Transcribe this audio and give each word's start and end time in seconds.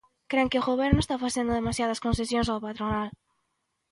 Cren 0.31 0.49
que 0.51 0.61
o 0.61 0.67
Goberno 0.71 0.99
está 1.01 1.15
facendo 1.25 1.51
demasiadas 1.59 2.01
concesións 2.05 2.51
á 2.53 2.55
patronal. 2.67 3.07